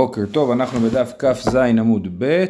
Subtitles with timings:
[0.00, 2.44] בוקר טוב, אנחנו בדף כ"ז עמוד ב',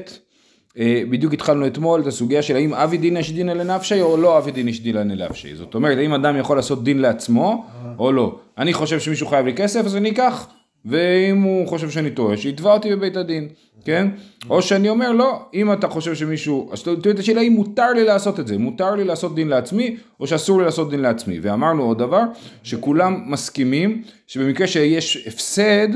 [0.79, 4.38] אה, בדיוק התחלנו אתמול את הסוגיה של האם אבי דין יש דינא לנפשי או לא
[4.38, 7.67] אבי דין יש דינא לנפשי, זאת אומרת האם אדם יכול לעשות דין לעצמו
[7.98, 10.46] או לא, אני חושב שמישהו חייב לי כסף אז אני אקח,
[10.85, 13.49] ואם הוא חושב שאני טועה שיתבע אותי בבית הדין,
[13.85, 14.08] כן?
[14.51, 18.05] או שאני אומר לא, אם אתה חושב שמישהו, אז תראי את השאלה אם מותר לי
[18.05, 21.83] לעשות את זה, מותר לי לעשות דין לעצמי או שאסור לי לעשות דין לעצמי, ואמרנו
[21.83, 22.23] עוד דבר,
[22.62, 25.88] שכולם מסכימים שבמקרה שיש הפסד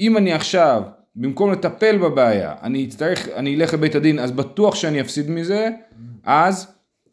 [0.00, 0.82] אם אני עכשיו,
[1.16, 5.68] במקום לטפל בבעיה, אני אצטרך, אני אלך לבית הדין, אז בטוח שאני אפסיד מזה,
[6.24, 6.66] אז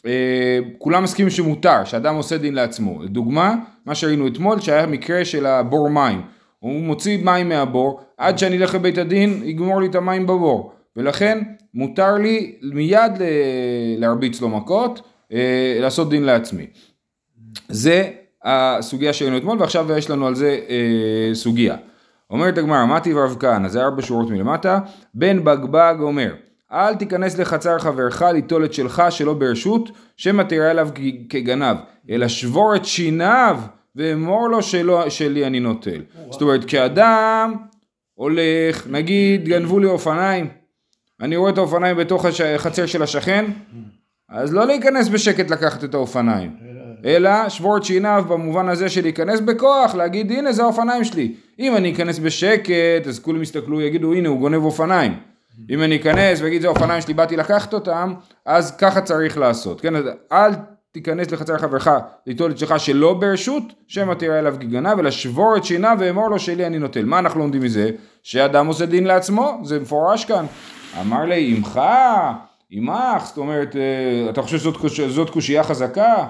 [0.06, 3.04] אה, כולם מסכימים שמותר, שאדם עושה דין לעצמו.
[3.04, 6.22] לדוגמה, מה שראינו אתמול, שהיה מקרה של הבור מים.
[6.60, 10.74] הוא מוציא מים מהבור, עד שאני אלך לבית הדין, יגמור לי את המים בבור.
[10.96, 11.40] ולכן,
[11.74, 13.12] מותר לי מיד
[13.98, 15.02] להרביץ לו מכות,
[15.34, 16.66] אה, לעשות דין לעצמי.
[17.70, 18.12] זה
[18.44, 21.76] הסוגיה שראינו אתמול, ועכשיו יש לנו על זה אה, סוגיה.
[22.30, 24.80] אומרת הגמרא, מתי ורב כהנא, זה ארבע שורות מלמטה,
[25.14, 26.34] בן בגבג אומר,
[26.72, 30.90] אל תיכנס לחצר חברך ליטול את שלך שלא ברשות, שמא תראה אליו
[31.30, 31.78] כגנב,
[32.10, 33.60] אלא שבור את שיניו
[33.96, 36.02] ואמור לו שלא, שלי אני נוטל.
[36.30, 37.54] זאת אומרת, כשאדם
[38.14, 40.50] הולך, נגיד גנבו לי אופניים,
[41.22, 43.46] אני רואה את האופניים בתוך החצר של השכן,
[44.30, 46.52] אז לא להיכנס בשקט לקחת את האופניים,
[47.06, 51.36] אלא שבור את שיניו במובן הזה של להיכנס בכוח, להגיד הנה זה האופניים שלי.
[51.60, 55.14] אם אני אכנס בשקט, אז כולם יסתכלו, יגידו הנה הוא גונב אופניים.
[55.70, 58.14] אם אני אכנס ואגיד זה האופניים שלי, באתי לקחת אותם,
[58.46, 59.82] אז ככה צריך לעשות.
[59.82, 60.52] כן, אז אל
[60.92, 61.88] תיכנס לחצר חברך
[62.28, 66.40] ליטול את שלך שלא ברשות, שמא תראה אליו כגנב, אלא שבור את שיניו ואמור לו
[66.40, 67.06] שלי אני נוטל.
[67.06, 67.90] מה אנחנו לומדים מזה?
[68.24, 70.46] שאדם עושה דין לעצמו, זה מפורש כאן.
[71.02, 71.82] אמר לי, עמך,
[72.70, 76.28] עמך, זאת אומרת, אה, אתה חושב שזאת קושייה חזקה?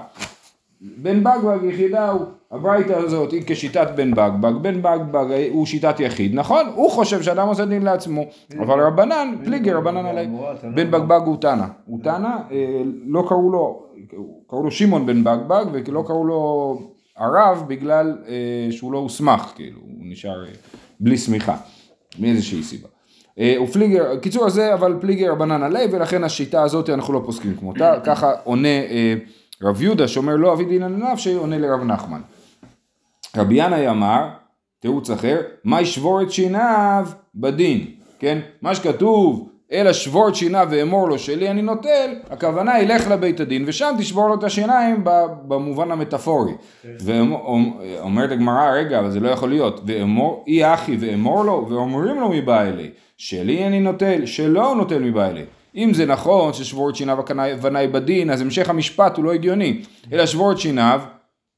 [0.81, 6.35] בן בגבג יחידה הוא, הברייתא הזאת היא כשיטת בן בגבג, בן בגבג הוא שיטת יחיד,
[6.35, 6.65] נכון?
[6.75, 8.25] הוא חושב שאדם עושה דין לעצמו,
[8.59, 10.27] אבל רבנן, פליגר, רבנן עלי,
[10.75, 13.83] בן בגבג הוא תנא, הוא תנא, אה, לא קראו לו,
[14.47, 16.79] קראו לו שמעון בן בגבג ולא קראו לו
[17.17, 20.51] הרב בגלל אה, שהוא לא הוסמך, כאילו, הוא נשאר אה,
[21.00, 21.55] בלי שמיכה,
[22.19, 22.88] מאיזושהי סיבה.
[23.63, 28.31] ופליגר, קיצור הזה, אבל פליגר רבנן עלי ולכן השיטה הזאת אנחנו לא פוסקים כמותה, ככה
[28.44, 28.67] עונה
[29.63, 32.21] רב יהודה שאומר לא אבי דינא לנפשי עונה לרב נחמן.
[33.38, 34.27] רבי ינאי אמר,
[34.79, 37.85] תירוץ אחר, מה ישבור את שיניו בדין,
[38.19, 38.39] כן?
[38.61, 43.63] מה שכתוב אלא שבור את שיניו ואמור לו שלי אני נוטל, הכוונה ילך לבית הדין
[43.67, 45.01] ושם תשבור לו את השיניים
[45.47, 46.53] במובן המטאפורי.
[46.99, 52.29] ואומרת הגמרא, רגע, אבל זה לא יכול להיות, ואמור, אי אחי ואמור לו, ואומרים לו
[52.29, 55.44] מבא אלי, שלי אני נוטל, שלא נוטל מבא אלי.
[55.75, 59.81] אם זה נכון ששבור את שיניו הכוונה בדין, אז המשך המשפט הוא לא הגיוני.
[60.13, 61.02] אלא שבור את שיניו,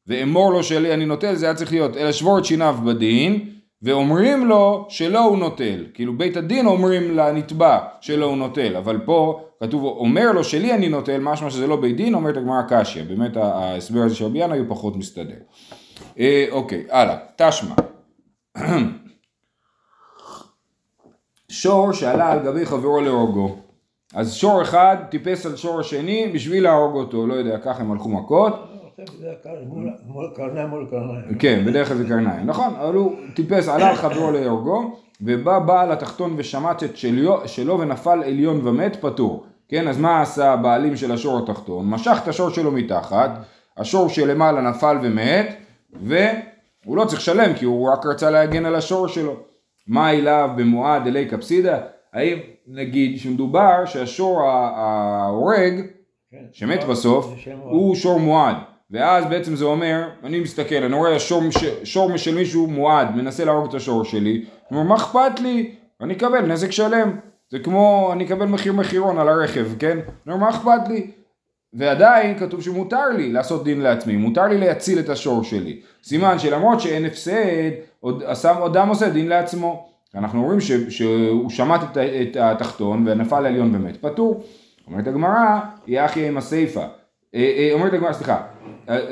[0.07, 3.49] ואמור לו שלי אני נוטל, זה היה צריך להיות, אלא שבור את שיניו בדין,
[3.81, 5.85] ואומרים לו שלא הוא נוטל.
[5.93, 10.89] כאילו בית הדין אומרים לנתבע שלא הוא נוטל, אבל פה כתוב אומר לו שלי אני
[10.89, 13.03] נוטל, משמע שזה לא בית דין, אומרת הגמרא קשיא.
[13.03, 15.39] באמת ההסבר הזה של רבי ינאי הוא פחות מסתדר.
[16.19, 17.75] אה, אוקיי, הלאה, תשמע.
[21.49, 23.66] שור שעלה על גבי חברו להורגו.
[24.13, 28.09] אז שור אחד טיפס על שור השני בשביל להרוג אותו, לא יודע, ככה הם הלכו
[28.09, 28.53] מכות.
[31.39, 35.91] כן, בדרך כלל זה קרניים, נכון, אבל הוא טיפס, עלה על חברו להורגו, ובא בעל
[35.91, 36.97] התחתון ושמט את
[37.45, 39.45] שלו ונפל עליון ומת, פטור.
[39.69, 41.89] כן, אז מה עשה הבעלים של השור התחתון?
[41.89, 43.29] משך את השור שלו מתחת,
[43.77, 45.55] השור שלמעלה נפל ומת,
[45.93, 49.35] והוא לא צריך לשלם כי הוא רק רצה להגן על השור שלו.
[49.87, 51.77] מה אליו במועד אלי קפסידה?
[52.13, 52.37] האם
[52.67, 55.81] נגיד שמדובר שהשור ההורג,
[56.31, 58.55] כן, שמת בסוף, הוא שור מועד,
[58.91, 61.41] ואז בעצם זה אומר, אני מסתכל, אני רואה שור,
[61.83, 65.75] שור של מישהו מועד, מנסה להרוג את השור שלי, אני אומר, מה אכפת לי?
[66.01, 67.17] אני אקבל נזק שלם.
[67.49, 69.91] זה כמו, אני אקבל מחיר מחירון על הרכב, כן?
[69.99, 71.11] אני אומר, מה אכפת לי?
[71.73, 75.81] ועדיין כתוב שמותר לי לעשות דין לעצמי, מותר לי להציל את השור שלי.
[76.03, 78.23] סימן שלמרות שאין הפסד, עוד,
[78.65, 79.86] אדם עושה דין לעצמו.
[80.15, 84.43] אנחנו רואים ש, שהוא שמט את, את התחתון ונפל לעליון ומת, פטור.
[84.87, 86.83] אומרת הגמרא, יחי עם הסיפה.
[87.35, 88.41] אה, אה, אומרת הגמרא, סליחה,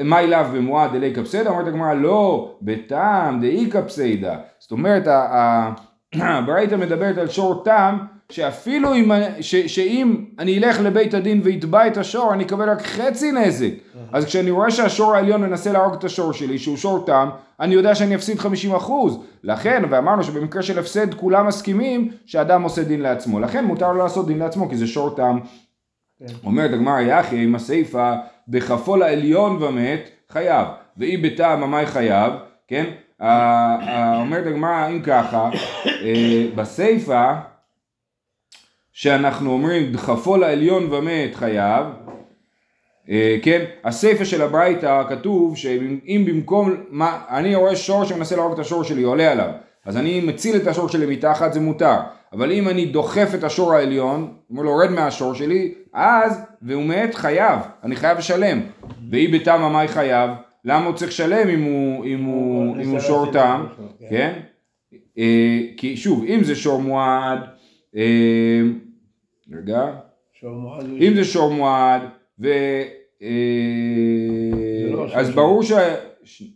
[0.04, 1.50] מה אליו במועד אלי קפסדה?
[1.50, 4.38] אומרת הגמרא, לא, בטעם דאי קפסדה.
[4.60, 5.04] זאת אומרת,
[6.14, 9.12] הברייתא מדברת על שור טעם, שאפילו אם,
[9.42, 13.70] ש, שאם אני אלך לבית הדין ואתבע את השור, אני אקבל רק חצי נזק.
[14.12, 17.30] אז כשאני רואה שהשור העליון מנסה להרוג את השור שלי, שהוא שור תם,
[17.60, 19.20] אני יודע שאני אפסיד 50 אחוז.
[19.44, 23.40] לכן, ואמרנו שבמקרה של הפסד כולם מסכימים שאדם עושה דין לעצמו.
[23.40, 25.40] לכן מותר לו לעשות דין לעצמו, כי זה שור תם.
[26.20, 26.26] כן.
[26.44, 28.14] אומרת הגמרא יחי עם הסיפה,
[28.48, 30.68] בכפו לעליון ומת, חייב.
[30.98, 32.34] ואי בטעם ממאי חייב,
[32.68, 32.86] כן?
[34.20, 35.50] אומרת הגמרא, אם ככה,
[35.86, 37.34] אה, בסיפא,
[38.98, 41.86] שאנחנו אומרים דחפו לעליון ומת חייב,
[43.10, 48.60] אה, כן, הסיפא של הברייתא כתוב שאם במקום, מה, אני רואה שור שמנסה להרוג את
[48.60, 49.50] השור שלי, עולה עליו,
[49.86, 51.96] אז אני מציל את השור שלי מתחת, זה מותר.
[52.34, 57.16] אבל אם אני דוחף את השור העליון, אומר לו רד מהשור שלי, אז, והוא מת,
[57.16, 58.62] חייב, אני חייב לשלם.
[59.12, 60.30] ואי בתמה מה חייב?
[60.66, 63.66] למה הוא צריך לשלם אם הוא, אם הוא, אם הוא שור תם,
[64.00, 64.08] כן?
[64.10, 64.34] כן?
[65.18, 67.40] אה, כי שוב, אם זה שור מועד,
[67.96, 68.62] אה,
[69.52, 69.92] רגע,
[71.02, 72.02] אם זה שור מועד,
[72.40, 72.48] ו...
[73.22, 75.72] אה, לא אז ברור ש...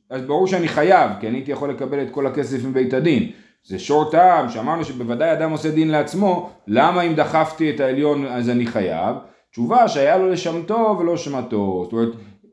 [0.10, 3.32] אז ברור שאני חייב, כי אני הייתי יכול לקבל את כל הכסף מבית הדין.
[3.64, 8.50] זה שור טעם, שאמרנו שבוודאי אדם עושה דין לעצמו, למה אם דחפתי את העליון אז
[8.50, 9.16] אני חייב?
[9.52, 11.82] תשובה שהיה לו לשמתו ולא שמתו.
[11.84, 12.10] זאת אומרת,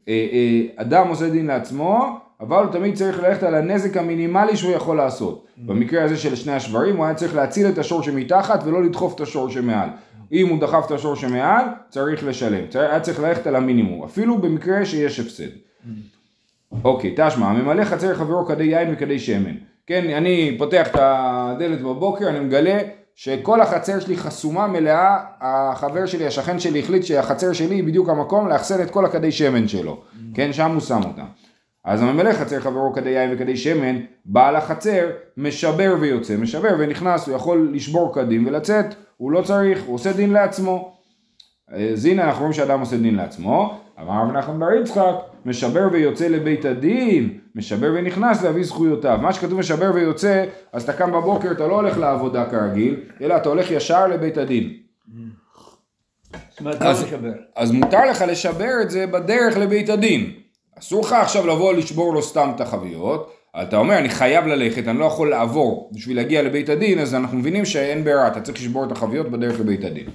[0.09, 4.73] אה, אה, אדם עושה דין לעצמו, אבל הוא תמיד צריך ללכת על הנזק המינימלי שהוא
[4.73, 5.47] יכול לעשות.
[5.59, 9.21] במקרה הזה של שני השברים הוא היה צריך להציל את השור שמתחת ולא לדחוף את
[9.21, 9.89] השור שמעל.
[10.33, 12.65] אם הוא דחף את השור שמעל, צריך לשלם.
[12.75, 15.49] היה צריך ללכת על המינימום, אפילו במקרה שיש הפסד.
[16.85, 19.55] אוקיי, תשמע, הממלא חצר חברו כדי יין וכדי שמן.
[19.87, 22.79] כן, אני פותח את הדלת בבוקר, אני מגלה
[23.15, 28.49] שכל החצר שלי חסומה מלאה, החבר שלי, השכן שלי החליט שהחצר שלי היא בדיוק המקום
[28.49, 30.03] לאחסן את כל הכדי שמן שלו,
[30.35, 31.27] כן, שם הוא שם אותם.
[31.85, 35.07] אז הממלא חצר חברו כדי יין וכדי שמן, בעל החצר
[35.37, 40.33] משבר ויוצא, משבר ונכנס, הוא יכול לשבור קדים ולצאת, הוא לא צריך, הוא עושה דין
[40.33, 40.97] לעצמו.
[41.69, 45.15] אז הנה אנחנו רואים שאדם עושה דין לעצמו, אמר רב נחמן בר יצחק,
[45.45, 49.19] משבר ויוצא לבית הדין, משבר ונכנס להביא זכויותיו.
[49.23, 53.49] מה שכתוב משבר ויוצא, אז אתה קם בבוקר, אתה לא הולך לעבודה כרגיל, אלא אתה
[53.49, 54.73] הולך ישר לבית הדין.
[56.81, 57.05] אז,
[57.57, 60.33] אז מותר לך לשבר את זה בדרך לבית הדין.
[60.79, 64.99] אסור לך עכשיו לבוא לשבור לו סתם את החביות, אתה אומר אני חייב ללכת, אני
[64.99, 68.85] לא יכול לעבור בשביל להגיע לבית הדין, אז אנחנו מבינים שאין ברירה, אתה צריך לשבור
[68.85, 70.07] את החביות בדרך לבית הדין.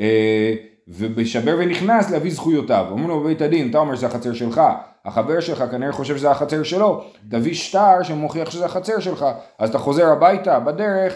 [0.00, 0.54] אה,
[0.88, 2.86] ובשבר ונכנס להביא זכויותיו.
[2.90, 4.60] אומרים לו בבית הדין, אתה אומר שזה החצר שלך,
[5.04, 9.26] החבר שלך כנראה חושב שזה החצר שלו, תביא שטר שמוכיח שזה החצר שלך,
[9.58, 11.14] אז אתה חוזר הביתה, בדרך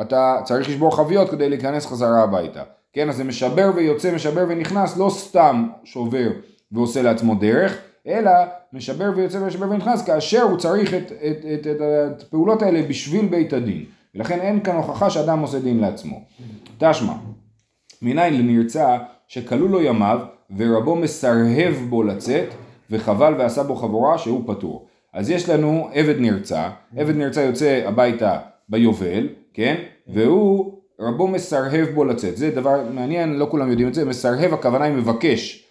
[0.00, 2.62] אתה צריך לשבור חביות כדי להיכנס חזרה הביתה.
[2.92, 6.28] כן, אז זה משבר ויוצא, משבר ונכנס, לא סתם שובר
[6.72, 8.30] ועושה לעצמו דרך, אלא
[8.72, 11.80] משבר ויוצא משבר ונכנס כאשר הוא צריך את, את, את, את,
[12.16, 13.84] את הפעולות האלה בשביל בית הדין.
[14.14, 16.20] ולכן אין כאן הוכחה שאדם עושה דין לעצמו.
[16.78, 17.12] תשמע,
[18.02, 20.20] מניין לנרצע שכלו לו ימיו
[20.56, 22.48] ורבו מסרהב בו לצאת
[22.90, 24.86] וחבל ועשה בו חבורה שהוא פטור.
[25.12, 28.38] אז יש לנו עבד נרצע, עבד נרצע יוצא הביתה
[28.68, 29.74] ביובל, כן?
[30.08, 32.36] והוא רבו מסרהב בו לצאת.
[32.36, 35.68] זה דבר מעניין, לא כולם יודעים את זה, מסרהב הכוונה היא מבקש.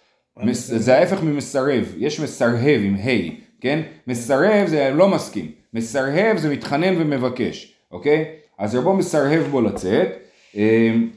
[0.52, 3.30] זה ההפך ממסרב, יש מסרהב עם ה',
[3.60, 3.80] כן?
[4.06, 8.24] מסרב זה לא מסכים, מסרהב זה מתחנן ומבקש, אוקיי?
[8.58, 10.08] אז רבו מסרהב בו לצאת.
[10.54, 11.08] אמ,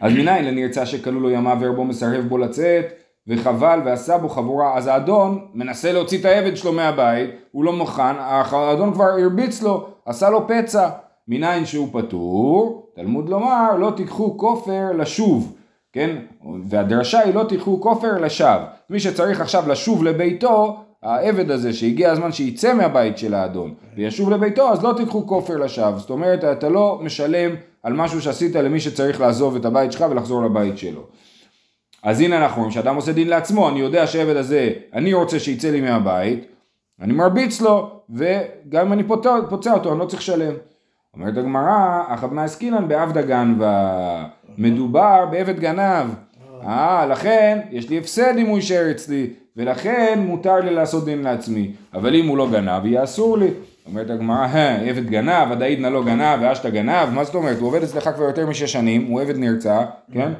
[0.00, 2.86] אז מניין לנרצה שכלו לו ימיו ורבו מסרב בו לצאת
[3.28, 8.16] וחבל ועשה בו חבורה אז האדון מנסה להוציא את העבד שלו מהבית הוא לא מוכן
[8.18, 10.88] האדון כבר הרביץ לו עשה לו פצע
[11.28, 15.55] מניין שהוא פטור תלמוד לומר לא תיקחו כופר לשוב
[15.96, 16.16] כן?
[16.68, 18.64] והדרשה היא לא תיקחו כופר לשווא.
[18.90, 24.72] מי שצריך עכשיו לשוב לביתו העבד הזה שהגיע הזמן שיצא מהבית של האדון וישוב לביתו
[24.72, 25.98] אז לא תיקחו כופר לשווא.
[25.98, 27.50] זאת אומרת אתה לא משלם
[27.82, 31.02] על משהו שעשית למי שצריך לעזוב את הבית שלך ולחזור לבית שלו.
[32.02, 35.70] אז הנה אנחנו רואים שאדם עושה דין לעצמו, אני יודע שהעבד הזה, אני רוצה שיצא
[35.70, 36.46] לי מהבית,
[37.00, 39.04] אני מרביץ לו, וגם אם אני
[39.48, 40.54] פוצע, אותו, אני לא צריך לשלם.
[41.14, 44.24] אומרת הגמרא, אחבנה עסקינן בעבדה גנבה,
[44.58, 46.06] מדובר בעבד גנב.
[46.66, 51.72] אה, לכן יש לי הפסד אם הוא יישאר אצלי, ולכן מותר לי לעשות דין לעצמי.
[51.94, 53.50] אבל אם הוא לא גנב, יהיה אסור לי.
[53.86, 54.46] אומרת הגמרא,
[54.86, 57.58] עבד גנב, עד נא לא גנב, ואשתא גנב, מה זאת אומרת?
[57.58, 60.32] הוא עובד אצלך כבר יותר משש שנים, הוא עבד נרצע, כן?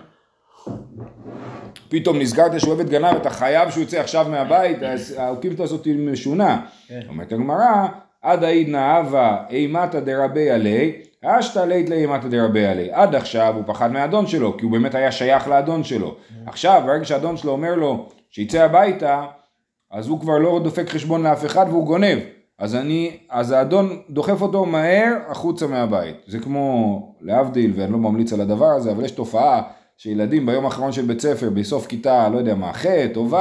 [1.88, 4.78] פתאום נזכרת שהוא עבד גנב, אתה חייב שהוא יוצא עכשיו מהבית,
[5.16, 6.60] האוקימתא הזאת משונה.
[6.88, 7.00] כן.
[7.08, 7.86] אומרת הגמרא,
[8.22, 10.92] עד נא הווה אימתא דרבי עלי,
[11.26, 12.92] אשתא לית לאימתא דרבי עלי.
[12.92, 16.16] עד עכשיו הוא פחד מהאדון שלו, כי הוא באמת היה שייך לאדון שלו.
[16.46, 19.26] עכשיו, ברגע שהאדון שלו אומר לו שיצא הביתה,
[19.90, 22.18] אז הוא כבר לא דופק חשבון לאף אחד והוא גונב.
[22.58, 26.16] אז אני, אז האדון דוחף אותו מהר החוצה מהבית.
[26.26, 29.62] זה כמו, להבדיל, ואני לא ממליץ על הדבר הזה, אבל יש תופעה
[29.96, 33.36] שילדים ביום האחרון של בית ספר, בסוף כיתה, לא יודע מה, ח' או ו',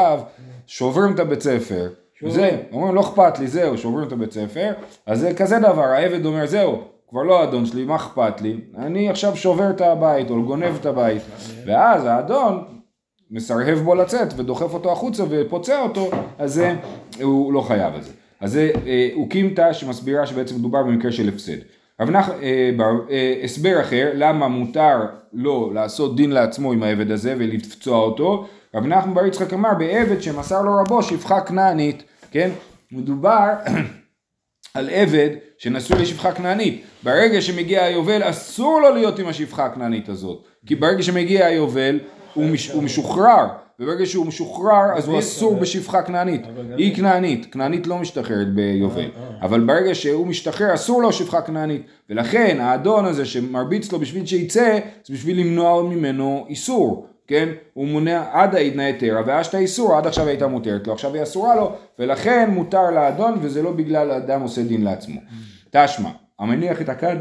[0.67, 1.89] שוברים את הבית ספר.
[2.27, 4.73] זה, אומרים לא אכפת לי, זהו, שוברים את הבית ספר,
[5.05, 6.81] אז זה כזה דבר, העבד אומר זהו,
[7.15, 10.85] כבר לא האדון שלי, מה אכפת לי, אני עכשיו שובר את הבית או גונב את
[10.85, 11.21] הבית,
[11.65, 12.63] ואז האדון
[13.31, 16.61] מסרהב בו לצאת ודוחף אותו החוצה ופוצע אותו, אז
[17.21, 18.11] הוא לא חייב על זה.
[18.41, 21.57] אז זה אה, אוקימתא שמסבירה שבעצם מדובר במקרה של הפסד.
[22.01, 22.69] רב נחמן, אה,
[23.09, 24.97] אה, הסבר אחר, למה מותר
[25.33, 30.21] לו לעשות דין לעצמו עם העבד הזה ולפצוע אותו, רב נחמן בר יצחק אמר בעבד
[30.21, 32.49] שמסר לו רבו שפחה כנענית, כן?
[32.91, 33.49] מדובר
[34.75, 36.83] על עבד שנשוי לשפחה כנענית.
[37.03, 40.43] ברגע שמגיע היובל אסור לו להיות עם השפחה הכנענית הזאת.
[40.65, 41.99] כי ברגע שמגיע היובל
[42.33, 43.45] הוא, מש, הוא משוחרר.
[43.79, 46.41] וברגע שהוא משוחרר אז הוא אסור בשפחה כנענית.
[46.77, 49.09] היא כנענית, כנענית לא משתחררת ביובל.
[49.41, 51.81] אבל ברגע שהוא משתחרר אסור לו שפחה כנענית.
[52.09, 57.07] ולכן האדון הזה שמרביץ לו בשביל שיצא זה בשביל למנוע ממנו איסור.
[57.27, 57.49] כן?
[57.73, 61.55] הוא מונע עד העידנא היתרה ואשתא איסור, עד עכשיו הייתה מותרת לו, עכשיו היא אסורה
[61.55, 65.21] לו, ולכן מותר לאדון וזה לא בגלל האדם עושה דין לעצמו.
[65.71, 67.15] תשמע, המניח את הכד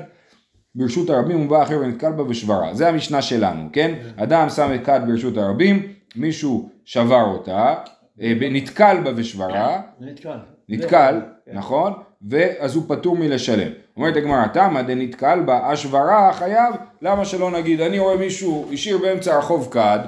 [0.74, 2.74] ברשות הרבים ובא אחר ונתקל בה ושברה.
[2.74, 3.94] זה המשנה שלנו, כן?
[4.16, 5.82] אדם שם את כד ברשות הרבים,
[6.16, 7.74] מישהו שבר אותה,
[8.18, 10.38] נתקל בה ושברה, נתקל.
[10.68, 11.52] נתקל, כן.
[11.54, 11.92] נכון?
[12.28, 13.72] ואז הוא פטור מלשלם.
[13.96, 19.34] אומרת הגמרא, תמא דנתקל בה השברה חייב, למה שלא נגיד, אני רואה מישהו השאיר באמצע
[19.34, 19.98] הרחוב כד,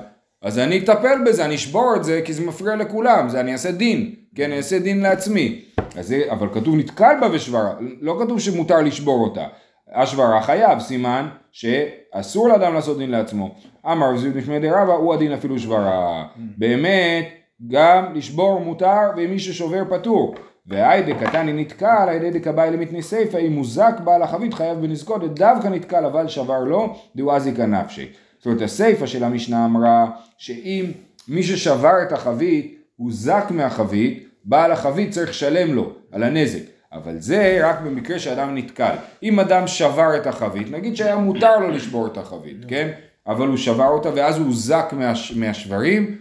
[0.42, 3.70] אז אני אטפל בזה, אני אשבור את זה, כי זה מפריע לכולם, זה אני אעשה
[3.70, 5.62] דין, כן, אני אעשה דין לעצמי.
[5.96, 9.46] אז זה, אבל כתוב נתקל בה ושברה, לא כתוב שמותר לשבור אותה.
[9.94, 13.54] השברה חייב, סימן שאסור לאדם לעשות דין לעצמו.
[13.86, 16.24] אמר רב זיוד משמי דרבא, הוא הדין אפילו שברה.
[16.36, 17.28] באמת,
[17.68, 20.34] גם לשבור מותר, ומי ששובר פטור.
[20.66, 26.04] והאי דקתני נתקל, הידי דקבאי למתני סיפא, אם מוזק בעל החבית חייב בנזקות, דווקא נתקל
[26.04, 28.08] אבל שבר לו, דהו אזיקה נפשי.
[28.38, 30.06] זאת אומרת הסיפא של המשנה אמרה,
[30.38, 30.84] שאם
[31.28, 36.62] מי ששבר את החבית, הוזק מהחבית, בעל החבית צריך לשלם לו על הנזק.
[36.92, 38.94] אבל זה רק במקרה שאדם נתקל.
[39.22, 42.90] אם אדם שבר את החבית, נגיד שהיה מותר לו לשבור את החבית, כן?
[43.26, 46.16] אבל הוא שבר אותה ואז הוא הוזק מהש, מהשברים,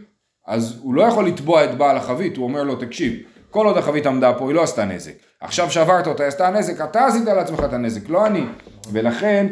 [0.47, 3.13] אז הוא לא יכול לתבוע את בעל החבית, הוא אומר לו, תקשיב,
[3.49, 5.13] כל עוד החבית עמדה פה, היא לא עשתה נזק.
[5.41, 8.43] עכשיו שברת אותה, היא עשתה נזק, אתה עשית לעצמך את הנזק, לא אני.
[8.91, 9.47] ולכן,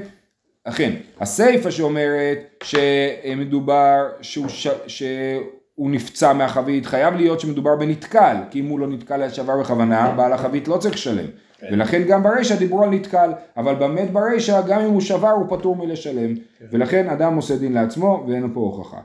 [0.64, 4.68] אכן, הסיפא שאומרת שמדובר שהוא, ש...
[4.88, 10.34] שהוא נפצע מהחבית, חייב להיות שמדובר בנתקל, כי אם הוא לא נתקל שבר בכוונה, בעל
[10.34, 11.26] החבית לא צריך לשלם.
[11.72, 15.76] ולכן גם ברישא דיברו על נתקל, אבל באמת ברישא, גם אם הוא שבר, הוא פטור
[15.76, 16.34] מלשלם.
[16.72, 19.00] ולכן אדם עושה דין לעצמו, ואין פה הוכחה.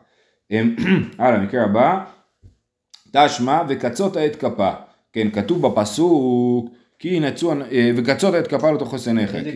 [1.19, 2.05] הלאה, מקרה הבא.
[3.12, 4.71] תשמע וקצות העת כפה.
[5.12, 8.78] כן, כתוב בפסוק, כי ינצו, אה, וקצות העת כפה לא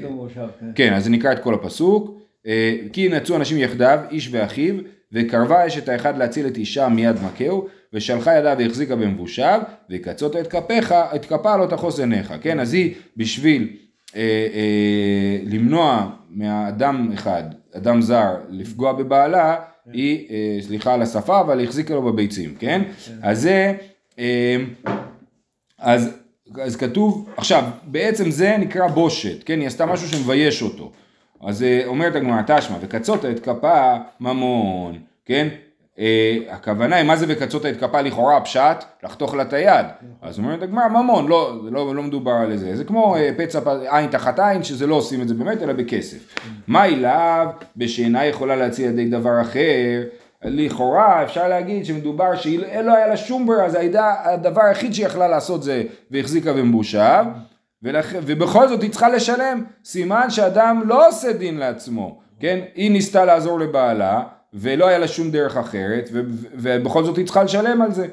[0.03, 0.67] גם מושב, כן.
[0.75, 2.23] כן, אז נקרא את כל הפסוק.
[2.47, 4.75] אה, כי ינצו אנשים יחדיו, איש ואחיו,
[5.13, 10.95] וקרבה אשת האחד להציל את אישה מיד מכהו, ושלחה ידה והחזיקה במבושיו, וקצות את כפיך,
[11.15, 12.35] את כפה לא תחוס עיניך.
[12.41, 13.69] כן, אז היא בשביל
[14.17, 14.21] אה,
[14.55, 17.43] אה, למנוע מאדם אחד,
[17.77, 19.57] אדם זר, לפגוע בבעלה,
[19.93, 22.83] היא, אה, סליחה על השפה, אבל החזיקה לו בביצים, כן?
[23.23, 23.75] אז זה,
[24.19, 24.57] אה,
[25.79, 26.11] אז,
[26.63, 29.61] אז כתוב, עכשיו, בעצם זה נקרא בושת, כן?
[29.61, 30.93] היא עשתה משהו שמבייש אותו.
[31.43, 35.49] אז אה, אומרת הגמרא תשמע, וקצות את כפה ממון, כן?
[35.99, 39.87] אה, הכוונה היא מה זה וקצות את כפה לכאורה הפשט, לחתוך לה את היד.
[40.23, 44.11] אז אומרת הגמרא ממון, לא, לא, לא מדובר על זה, זה כמו אה, פצע עין
[44.11, 46.35] תחת עין, שזה לא עושים את זה באמת, אלא בכסף.
[46.67, 47.47] מה אליו,
[47.77, 50.03] בשאינה יכולה להציל על ידי דבר אחר,
[50.45, 55.29] לכאורה אפשר להגיד שמדובר שלא היה לה שום ברירה, זה הייתה הדבר היחיד שהיא יכלה
[55.29, 57.27] לעשות זה והחזיקה במבושיו,
[57.83, 58.15] ולכ...
[58.23, 62.59] ובכל זאת היא צריכה לשלם, סימן שאדם לא עושה דין לעצמו, כן?
[62.75, 64.23] היא ניסתה לעזור לבעלה,
[64.55, 66.09] ולא היה לה שום דרך אחרת.
[66.55, 68.07] ובכל זאת היא צריכה לשלם על זה.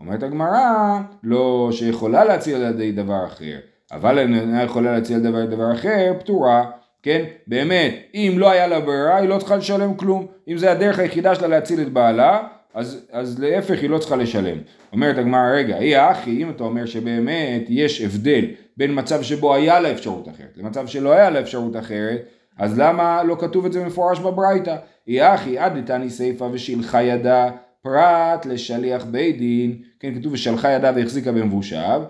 [0.00, 3.56] אומרת הגמרא, לא שיכולה להציל על ידי דבר אחר,
[3.92, 6.70] אבל אינה יכולה להציל על דבר, דבר אחר, פטורה,
[7.02, 7.24] כן?
[7.46, 10.26] באמת, אם לא היה לה ברירה, היא לא צריכה לשלם כלום.
[10.48, 12.42] אם זה הדרך היחידה שלה להציל את בעלה,
[12.74, 14.58] אז, אז להפך היא לא צריכה לשלם.
[14.92, 18.44] אומרת הגמרא, רגע, היא האחי, אם אתה אומר שבאמת יש הבדל
[18.76, 22.22] בין מצב שבו היה לה אפשרות אחרת למצב שלא היה לה אפשרות אחרת,
[22.58, 24.76] אז למה לא כתוב את זה מפורש בברייתא?
[25.08, 27.50] האחי, עד דתני סיפא ושילחה ידה
[27.82, 32.02] פרט לשליח בית דין, כן, כתוב ושלחה ידה והחזיקה במבושיו,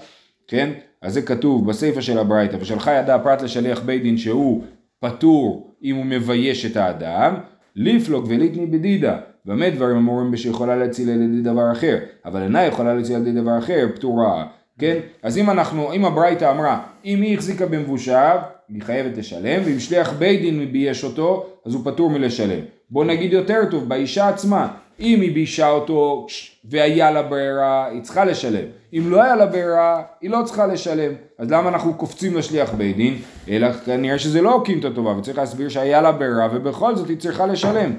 [0.49, 0.71] כן,
[1.03, 4.65] אז זה כתוב בסיפא של הברייתא, ושלחה ידה פרט לשליח בית דין שהוא
[5.01, 7.35] פטור אם הוא מבייש את האדם,
[7.77, 12.95] ליפלוג וליטני בדידה, במה דברים אמורים בשיכולה להציל על ידי דבר אחר, אבל אינה יכולה
[12.95, 14.47] להציל על ידי דבר אחר, פטורה,
[14.79, 14.99] כן?
[15.23, 20.13] אז אם אנחנו, אם הברייתא אמרה, אם היא החזיקה במבושיו, היא חייבת לשלם, ואם שליח
[20.13, 22.61] בית דין בייש אותו, אז הוא פטור מלשלם.
[22.91, 24.69] בוא נגיד יותר טוב, באישה עצמה,
[25.01, 26.27] אם היא ביישה אותו
[26.65, 28.67] והיה לה ברירה, היא צריכה לשלם.
[28.93, 31.13] אם לא היה לה ברירה, היא לא צריכה לשלם.
[31.39, 33.19] אז למה אנחנו קופצים לשליח בית דין?
[33.49, 37.47] אלא כנראה שזה לא אוקימתא טובה, וצריך להסביר שהיה לה ברירה, ובכל זאת היא צריכה
[37.47, 37.97] לשלם.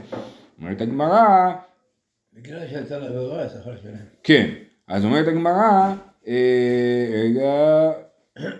[0.61, 1.51] אומרת הגמרא,
[2.33, 3.95] בגלל שהייתה לה ברירה, צריכה לשלם.
[4.23, 4.49] כן.
[4.87, 5.93] אז אומרת הגמרא,
[6.27, 7.91] אה, רגע,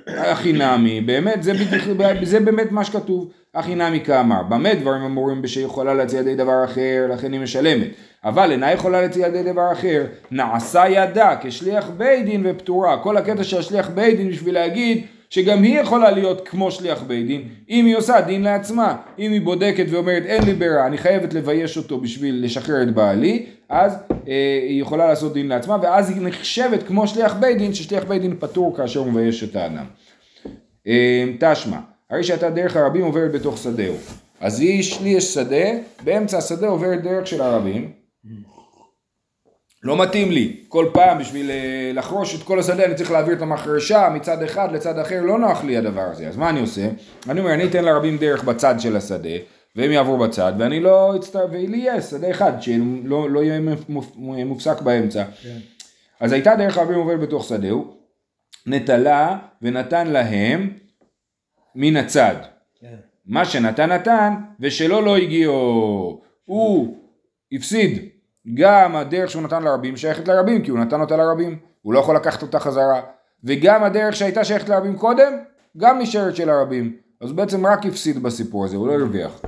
[0.08, 5.42] הכי נמי, באמת, זה, בדיוק, זה באמת מה שכתוב, הכי נמי כאמר, במה דברים אמורים
[5.42, 7.88] בשיכולה להציע ידי דבר אחר, לכן היא משלמת,
[8.24, 13.44] אבל אינה יכולה להציע ידי דבר אחר, נעשה ידה כשליח בית דין ופטורה, כל הקטע
[13.44, 17.86] של השליח בית דין בשביל להגיד שגם היא יכולה להיות כמו שליח בית דין, אם
[17.86, 22.00] היא עושה דין לעצמה, אם היא בודקת ואומרת אין לי ברירה, אני חייבת לבייש אותו
[22.00, 27.08] בשביל לשחרר את בעלי, אז אה, היא יכולה לעשות דין לעצמה, ואז היא נחשבת כמו
[27.08, 29.86] שליח בית דין, ששליח בית דין פטור כאשר הוא מבייש את האדם.
[30.88, 31.78] אה, תשמע,
[32.10, 33.96] הרי שאתה דרך הרבים עוברת בתוך שדהו.
[34.40, 35.66] אז יש, לי יש שדה,
[36.04, 37.92] באמצע השדה עוברת דרך של הרבים,
[39.86, 43.42] לא מתאים לי, כל פעם בשביל אה, לחרוש את כל השדה אני צריך להעביר את
[43.42, 46.90] המחרשה מצד אחד לצד אחר, לא נוח לי הדבר הזה, אז מה אני עושה?
[47.30, 49.30] אני אומר, אני אתן לרבים דרך בצד של השדה,
[49.76, 53.60] והם יעברו בצד, ואני לא אצטרך, ולי יהיה שדה אחד, שלא לא יהיה
[54.46, 55.24] מופסק באמצע.
[55.44, 55.58] כן.
[56.20, 57.98] אז הייתה דרך רבים עובר בתוך שדהו,
[58.68, 60.74] נטלה ונתן להם
[61.76, 62.36] מן הצד.
[62.80, 62.96] כן.
[63.26, 66.22] מה שנתן נתן, ושלו לא הגיעו.
[66.46, 66.98] הוא
[67.52, 68.15] הפסיד.
[68.54, 71.58] גם הדרך שהוא נתן לרבים שייכת לרבים, כי הוא נתן אותה לרבים.
[71.82, 73.02] הוא לא יכול לקחת אותה חזרה.
[73.44, 75.34] וגם הדרך שהייתה שייכת לרבים קודם,
[75.78, 76.96] גם נשארת של הרבים.
[77.22, 79.42] אז הוא בעצם רק הפסיד בסיפור הזה, הוא לא הרוויח.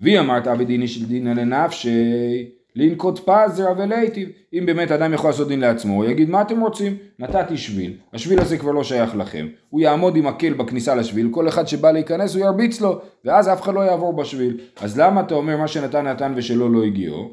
[0.00, 4.28] והיא אמרת אבי דיני של דינא לנפשי לנקוט פזרא ולהיטיב.
[4.52, 6.96] אם באמת אדם יכול לעשות דין לעצמו, הוא יגיד מה אתם רוצים?
[7.18, 9.46] נתתי שביל, השביל הזה כבר לא שייך לכם.
[9.70, 13.62] הוא יעמוד עם מקל בכניסה לשביל, כל אחד שבא להיכנס הוא ירביץ לו, ואז אף
[13.62, 14.60] אחד לא יעבור בשביל.
[14.80, 17.30] אז למה אתה אומר מה שנתן נתן ושלו לא הגיעו?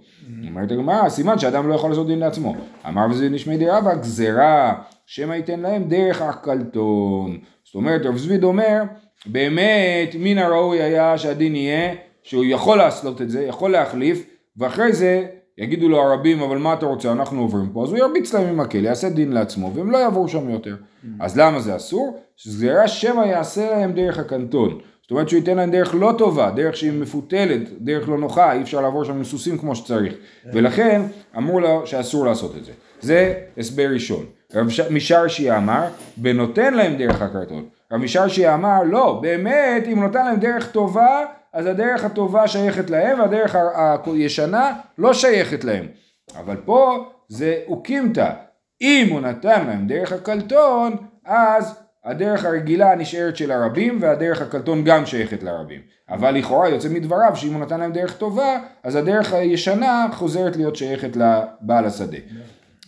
[0.48, 2.56] אומרת הגמרא, סימן שאדם לא יכול לעשות דין לעצמו.
[2.88, 4.74] אמר וזה נשמי דירה והגזרה,
[5.06, 7.38] שמא ייתן להם דרך הקלטון.
[7.64, 8.82] זאת אומרת, רב זביד אומר,
[9.26, 14.26] באמת מן הראוי היה שהדין יהיה שהוא יכול לעשות את זה, יכול להחליף,
[14.58, 15.26] ואחרי זה
[15.58, 18.60] יגידו לו הרבים, אבל מה אתה רוצה, אנחנו עוברים פה, אז הוא ירביץ להם עם
[18.60, 20.76] הכלא, יעשה דין לעצמו, והם לא יעברו שם יותר.
[21.20, 22.20] אז למה זה אסור?
[22.36, 24.80] שגזירה שמא יעשה להם דרך הקנטון.
[25.02, 28.62] זאת אומרת שהוא ייתן להם דרך לא טובה, דרך שהיא מפותלת, דרך לא נוחה, אי
[28.62, 30.14] אפשר לעבור שם עם סוסים כמו שצריך.
[30.54, 31.02] ולכן
[31.38, 32.72] אמרו לו שאסור לעשות את זה.
[33.02, 34.26] זה הסבר ראשון.
[34.54, 35.84] רב משרשי אמר,
[36.18, 37.66] בנותן להם דרך הקרטון.
[37.92, 43.20] רב משרשי אמר, לא, באמת, אם נותן להם דרך טובה, אז הדרך הטובה שייכת להם
[43.20, 43.56] והדרך
[44.06, 45.88] הישנה לא שייכת להם.
[46.40, 48.32] אבל פה זה אוקימתא.
[48.82, 55.06] אם הוא נתן להם דרך הקלטון, אז הדרך הרגילה נשארת של הרבים והדרך הקלטון גם
[55.06, 55.82] שייכת לרבים.
[56.10, 60.76] אבל לכאורה יוצא מדבריו שאם הוא נתן להם דרך טובה, אז הדרך הישנה חוזרת להיות
[60.76, 62.18] שייכת לבעל השדה.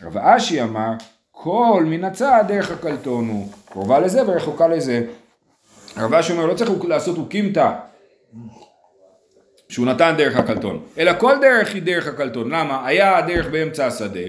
[0.04, 0.92] רב אשי אמר,
[1.32, 5.04] כל מן הצד דרך הקלטון הוא קרובה לזה ורחוקה לזה.
[5.98, 7.72] רב אשי אומר לא צריך לעשות אוקימתא
[9.70, 12.88] שהוא נתן דרך הקלטון, אלא כל דרך היא דרך הקלטון, למה?
[12.88, 14.20] היה הדרך באמצע השדה,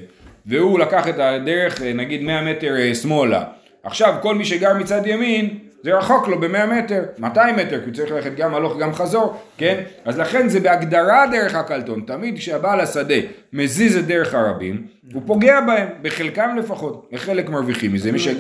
[0.47, 3.45] והוא לקח את הדרך נגיד 100 מטר אה, שמאלה,
[3.83, 7.95] עכשיו כל מי שגר מצד ימין זה רחוק לו ב-100 מטר, 200 מטר, כי הוא
[7.95, 9.83] צריך ללכת גם הלוך גם חזור, כן?
[10.05, 13.15] אז לכן זה בהגדרה דרך הקלטון, תמיד כשהבעל השדה
[13.53, 18.35] מזיז את דרך הרבים, הוא פוגע בהם, בחלקם לפחות, וחלק מרוויחים מזה, מי, שג...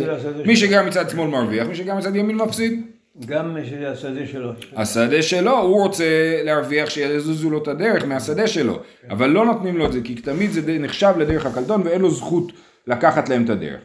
[0.46, 2.82] מי שגר מצד שמאל מרוויח, מי שגר מצד ימין מפסיד.
[3.26, 4.52] גם השדה שלו.
[4.76, 9.10] השדה שלו, הוא רוצה להרוויח שיזוזו לו את הדרך מהשדה שלו, כן.
[9.10, 12.52] אבל לא נותנים לו את זה, כי תמיד זה נחשב לדרך הקלטון ואין לו זכות
[12.86, 13.80] לקחת להם את הדרך.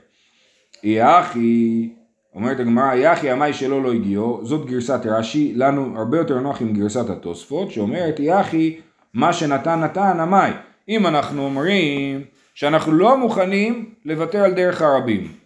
[0.84, 1.90] יחי,
[2.36, 6.74] אומרת הגמרא, יחי המאי שלו לא הגיעו, זאת גרסת רש"י, לנו הרבה יותר נוח עם
[6.74, 8.80] גרסת התוספות, שאומרת יחי,
[9.14, 10.52] מה שנתן נתן המאי.
[10.90, 12.22] אם אנחנו אומרים
[12.56, 15.43] שאנחנו לא מוכנים לוותר על דרך הרבים,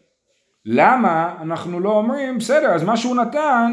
[0.69, 3.71] למה אנחנו לא אומרים, בסדר, אז מה שהוא נתן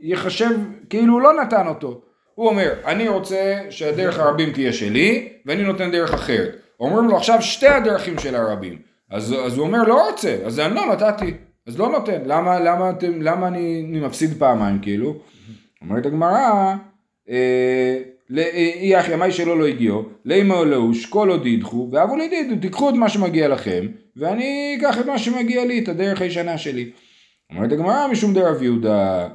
[0.00, 0.50] ייחשב
[0.90, 2.00] כאילו הוא לא נתן אותו.
[2.34, 6.56] הוא אומר, אני רוצה שהדרך הרבים תהיה שלי, ואני נותן דרך אחרת.
[6.80, 8.78] אומרים לו עכשיו שתי הדרכים של הרבים.
[9.10, 11.34] אז, אז הוא אומר, לא רוצה, אז אני לא נתתי,
[11.66, 12.22] אז לא נותן.
[12.26, 15.14] למה, למה, אתם, למה אני, אני מפסיד פעמיים כאילו?
[15.82, 16.74] אומרת הגמרא,
[17.30, 17.98] אה,
[18.80, 22.94] אי אחי המאי שלו לא הגיעו, לימה לאו, שקול עוד ידחו, ואבו לדידו, תיקחו את
[22.94, 26.90] מה שמגיע לכם, ואני אקח את מה שמגיע לי, את הדרך הישנה שלי.
[27.50, 29.28] אומרת הגמרא משום דרב יהודה,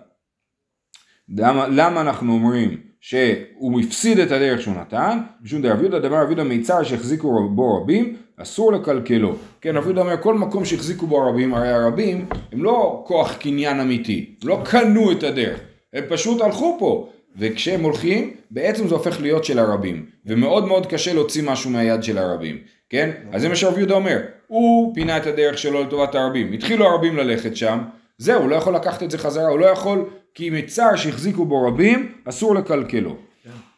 [1.69, 5.17] למה אנחנו אומרים שהוא הפסיד את הדרך שהוא נתן?
[5.41, 9.35] משום דרב יהודה, דבר רב יהודה מיצר שהחזיקו בו רבים, אסור לקלקלו.
[9.61, 13.79] כן, רב יהודה אומר, כל מקום שהחזיקו בו רבים, הרי הרבים הם לא כוח קניין
[13.79, 15.59] אמיתי, לא קנו את הדרך,
[15.93, 17.09] הם פשוט הלכו פה.
[17.39, 22.17] וכשהם הולכים, בעצם זה הופך להיות של הרבים, ומאוד מאוד קשה להוציא משהו מהיד של
[22.17, 22.57] הרבים,
[22.89, 23.09] כן?
[23.31, 27.17] אז זה מה שרב יהודה אומר, הוא פינה את הדרך שלו לטובת הרבים, התחילו הרבים
[27.17, 27.79] ללכת שם,
[28.17, 31.67] זהו, הוא לא יכול לקחת את זה חזרה, הוא לא יכול, כי מצער שהחזיקו בו
[31.67, 33.15] רבים, אסור לקלקלו.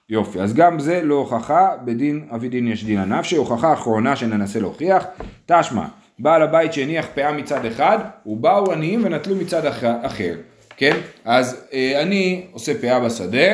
[0.10, 4.60] יופי, אז גם זה לא הוכחה, בדין אבי דין יש דין הנפשי, הוכחה אחרונה שננסה
[4.60, 5.06] להוכיח,
[5.45, 5.86] תשמע,
[6.19, 10.36] בעל הבית שהניח פאה מצד אחד, ובאו עניים ונטלו מצד אח- אחר,
[10.82, 10.98] כן?
[11.26, 13.52] אז אה, אני עושה פאה בשדה,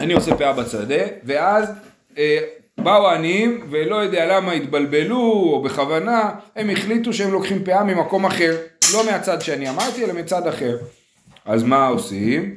[0.00, 1.68] אני עושה פאה בשדה, ואז
[2.18, 2.38] אה,
[2.78, 8.56] באו העניים, ולא יודע למה התבלבלו, או בכוונה, הם החליטו שהם לוקחים פאה ממקום אחר,
[8.92, 10.76] לא מהצד שאני אמרתי, אלא מצד אחר.
[11.44, 12.54] אז מה עושים?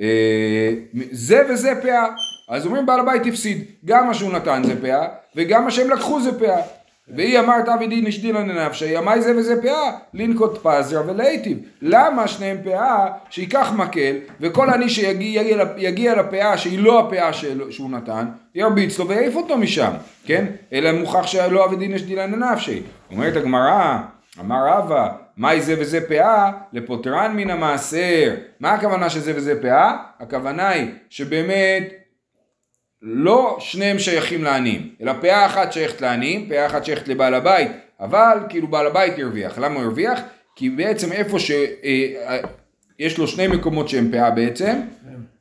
[0.00, 0.74] אה,
[1.10, 2.06] זה וזה פאה.
[2.48, 6.20] אז אומרים בעל הבית הפסיד, גם מה שהוא נתן זה פאה, וגם מה שהם לקחו
[6.20, 6.62] זה פאה.
[7.08, 11.58] והיא אמרת אבי דין אשדילן לנפשי, אמי זה וזה פאה, לנקוט פזרה ולהיטיב.
[11.82, 17.32] למה שניהם פאה, שייקח מקל, וכל עני שיגיע יגיע, יגיע לפאה שהיא לא הפאה
[17.70, 19.90] שהוא נתן, ירביץ לו ויעיף אותו משם,
[20.26, 20.44] כן?
[20.72, 22.82] אלא מוכח שלא אבי דין אשדילן לנפשי.
[23.10, 23.98] אומרת הגמרא,
[24.40, 26.50] אמר רבא, מאי זה וזה פאה?
[26.72, 28.34] לפוטרן מן המעשר.
[28.60, 29.96] מה הכוונה שזה וזה פאה?
[30.20, 32.03] הכוונה היא שבאמת
[33.06, 37.68] לא שניהם שייכים לעניים, אלא פאה אחת שייכת לעניים, פאה אחת שייכת לבעל הבית,
[38.00, 39.58] אבל כאילו בעל הבית הרוויח.
[39.58, 40.20] למה הוא הרוויח?
[40.56, 44.76] כי בעצם איפה שיש לו שני מקומות שהם פאה בעצם,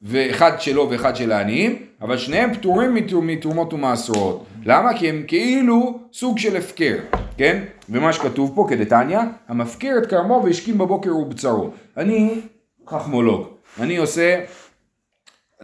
[0.02, 4.46] ואחד שלו ואחד של העניים, אבל שניהם פטורים מתר- מתרומות ומעשרות.
[4.66, 4.98] למה?
[4.98, 6.96] כי הם כאילו סוג של הפקר,
[7.38, 7.64] כן?
[7.90, 11.70] ומה שכתוב פה כדתניא, המפקיר את כרמו והשכים בבוקר ובצרו.
[11.98, 12.30] אני
[12.90, 13.48] חכמולוג,
[13.80, 14.40] אני עושה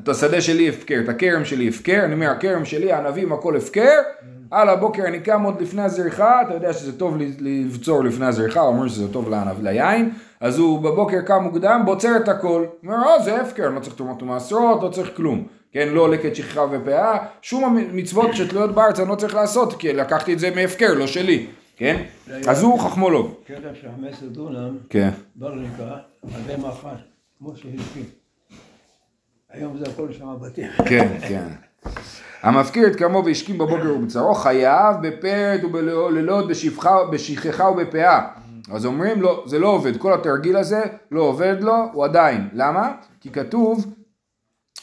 [0.04, 4.02] את השדה שלי הפקר, את הכרם שלי הפקר, אני אומר הכרם שלי, הענבים הכל הפקר,
[4.52, 8.70] על הבוקר אני קם עוד לפני הזריחה, אתה יודע שזה טוב לבצור לפני הזריחה, הוא
[8.70, 13.24] אומר שזה טוב לענב, ליין, אז הוא בבוקר קם מוקדם, בוצר את הכל, אומר, אה
[13.24, 17.64] זה הפקר, לא צריך תרומות ומעשרות, לא צריך כלום, כן, לא לקט שכחה ופאה, שום
[17.64, 22.04] המצוות שתלויות בארץ אני לא צריך לעשות, כי לקחתי את זה מהפקר, לא שלי, כן,
[22.48, 25.84] אז הוא חכמולוג, קטע של 15 דונם, כן, ברניקה,
[26.24, 26.98] על בהמה אחת,
[27.40, 28.19] כמו שהסכים.
[29.60, 30.67] היום זה הכל שם בתים.
[30.89, 31.48] כן, כן.
[32.43, 36.45] המפקיר את כרמו והשכים בבוקר ובצרו חייב בפרד ובלילות
[37.12, 38.28] בשכחה ובפאה.
[38.72, 42.48] אז אומרים לו, זה לא עובד, כל התרגיל הזה לא עובד לו, הוא עדיין.
[42.54, 42.91] למה?
[43.22, 43.93] כי כתוב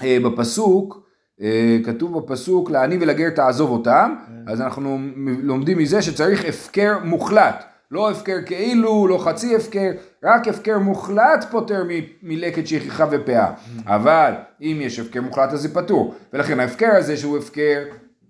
[0.02, 1.06] אה, בפסוק,
[1.40, 4.14] אה, כתוב בפסוק לעני ולגר תעזוב אותם,
[4.46, 4.98] אז אנחנו
[5.42, 7.64] לומדים מזה שצריך הפקר מוחלט.
[7.90, 9.90] לא הפקר כאילו, לא חצי הפקר,
[10.24, 13.50] רק הפקר מוחלט פוטר מ- מלקט שכחה ופאה.
[13.86, 16.14] אבל אם יש הפקר מוחלט אז זה פטור.
[16.32, 17.82] ולכן ההפקר הזה שהוא הפקר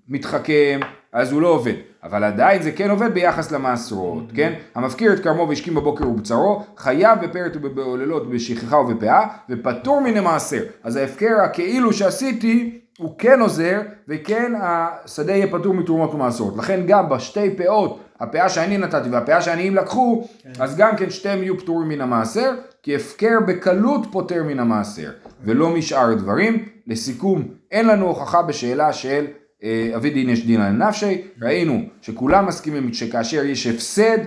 [0.09, 0.81] מתחכם,
[1.12, 1.73] אז הוא לא עובד.
[2.05, 4.53] אבל עדיין זה כן עובד ביחס למעשרות, כן?
[4.75, 10.62] המפקיר את כרמו והשכים בבוקר ובצרו, חייב בפרט ובעוללות בשכחה ובפאה, ופטור מן המעשר.
[10.85, 16.57] אז ההפקר הכאילו שעשיתי, הוא כן עוזר, וכן השדה יהיה פטור מתרומות ומעשרות.
[16.57, 21.59] לכן גם בשתי פאות, הפאה שאני נתתי והפאה שהעניים לקחו, אז גם כן שתיהם יהיו
[21.59, 25.11] פטורים מן המעשר, כי הפקר בקלות פוטר מן המעשר,
[25.44, 26.76] ולא משאר דברים.
[26.87, 29.26] לסיכום, אין לנו הוכחה בשאלה של
[29.64, 34.18] אה, אבי דין יש דינא לנפשי, ראינו שכולם מסכימים שכאשר יש הפסד,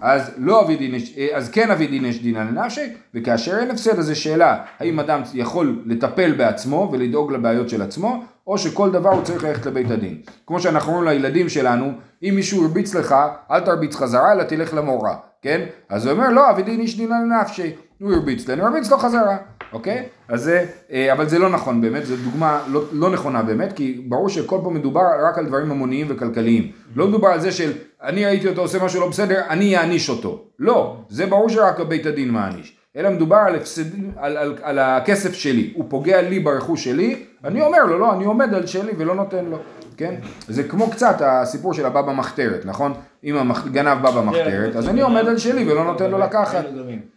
[0.00, 3.98] אז לא אבי דין אה, אז כן אבי דין יש דינא לנפשי, וכאשר אין הפסד
[3.98, 9.10] אז זו שאלה, האם אדם יכול לטפל בעצמו ולדאוג לבעיות של עצמו, או שכל דבר
[9.10, 10.20] הוא צריך ללכת לבית הדין.
[10.46, 13.14] כמו שאנחנו אומרים לילדים שלנו, אם מישהו הרביץ לך,
[13.50, 15.60] אל תרביץ חזרה, אלא תלך למורה, כן?
[15.88, 18.98] אז הוא אומר, לא, אבי דין יש דינא לנפשי, הוא הרביץ לי, אני ארביץ לו
[18.98, 19.36] חזרה.
[19.72, 20.08] אוקיי?
[20.28, 24.04] אז זה, אה, אבל זה לא נכון באמת, זו דוגמה לא, לא נכונה באמת, כי
[24.08, 26.72] ברור שכל פה מדובר רק על דברים המוניים וכלכליים.
[26.96, 30.44] לא מדובר על זה של אני ראיתי אותו עושה משהו לא בסדר, אני אעניש אותו.
[30.58, 32.75] לא, זה ברור שרק בית הדין מעניש.
[32.96, 37.62] אלא מדובר על, הפסד, על, על, על הכסף שלי, הוא פוגע לי ברכוש שלי, אני
[37.62, 39.58] אומר לו, לא, אני עומד על שלי ולא נותן לו,
[39.96, 40.14] כן?
[40.48, 42.94] זה כמו קצת הסיפור של הבא במחתרת, נכון?
[43.24, 46.64] אם הגנב בא במחתרת, אז אני עומד על שלי ולא נותן לו לקחת.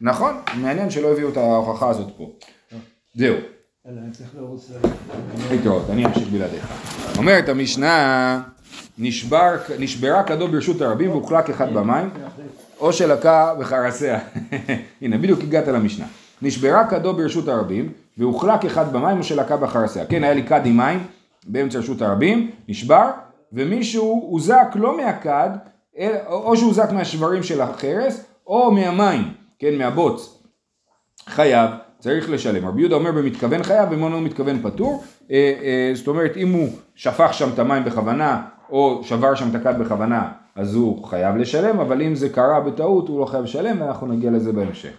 [0.01, 2.31] נכון, מעניין שלא הביאו את ההוכחה הזאת פה.
[3.15, 3.35] זהו,
[3.85, 4.71] אני צריך לרוץ
[5.51, 6.67] להתראות, אני אמשיך בלעדיך.
[7.17, 8.41] אומרת המשנה,
[8.97, 12.09] נשבר, נשברה כדו ברשות הרבים והוחלק אחד במים,
[12.79, 14.19] או שלקה בחרסיה.
[15.01, 16.05] הנה, בדיוק הגעת למשנה.
[16.41, 20.05] נשברה כדו ברשות הרבים, והוחלק אחד במים או שלקה בחרסיה.
[20.05, 20.99] כן, היה לי כד עם מים
[21.47, 23.09] באמצע רשות הרבים, נשבר,
[23.53, 25.49] ומישהו הוזק לא מהכד,
[26.27, 30.43] או שהוא הוזק מהשברים של החרס, או מהמים, כן, מהבוץ.
[31.25, 32.67] חייב, צריך לשלם.
[32.67, 35.03] רבי יהודה אומר במתכוון חייב, ומונה הוא מתכוון פטור.
[35.31, 39.55] אה, אה, זאת אומרת, אם הוא שפך שם את המים בכוונה, או שבר שם את
[39.55, 43.81] הכד בכוונה, אז הוא חייב לשלם, אבל אם זה קרה בטעות, הוא לא חייב לשלם,
[43.81, 44.93] ואנחנו נגיע לזה בהמשך.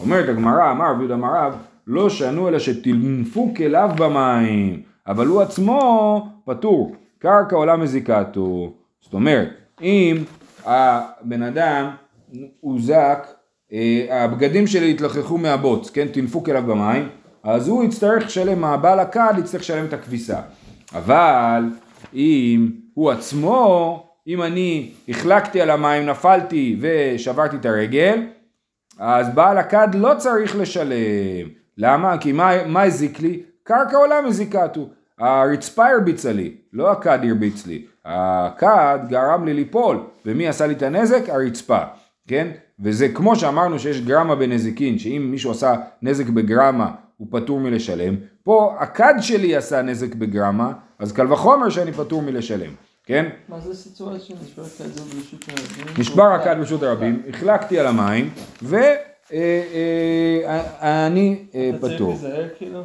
[0.00, 1.54] אומרת הגמרא, אמר רבי יהודה אמר רב,
[1.86, 8.72] לא שענו אלא שטינפו כליו במים, אבל הוא עצמו פטור, קרקע עולה מזיקתו.
[9.00, 9.48] זאת אומרת,
[9.82, 10.16] אם
[10.64, 11.90] הבן אדם
[12.60, 13.26] הוזק,
[13.72, 17.08] אה, הבגדים שלי התלכלכו מהבוץ, כן, טינפו כליו במים,
[17.42, 20.40] אז הוא יצטרך לשלם, הבעל הכד יצטרך לשלם את הכביסה.
[20.94, 21.64] אבל
[22.14, 28.22] אם הוא עצמו אם אני החלקתי על המים, נפלתי ושברתי את הרגל,
[28.98, 31.48] אז בעל הכד לא צריך לשלם.
[31.78, 32.18] למה?
[32.18, 33.42] כי מה, מה הזיק לי?
[33.62, 34.88] קרקע עולם הזיקתו.
[35.18, 37.84] הרצפה הרביצה לי, לא הכד הרביץ לי.
[38.04, 41.28] הכד גרם לי ליפול, ומי עשה לי את הנזק?
[41.28, 41.78] הרצפה,
[42.28, 42.48] כן?
[42.80, 48.76] וזה כמו שאמרנו שיש גרמה בנזיקין, שאם מישהו עשה נזק בגרמה הוא פטור מלשלם, פה
[48.78, 52.70] הכד שלי עשה נזק בגרמה, אז קל וחומר שאני פטור מלשלם,
[53.06, 53.28] כן?
[53.48, 55.94] מה זה סיטואציה שנשבר כזה ברשות הרבים?
[55.98, 58.30] נשבר הכד ברשות הרבים, החלקתי על המים,
[58.62, 59.96] ואני
[61.50, 62.08] אתה צריך פטור.
[62.08, 62.82] להיזהר כאילו?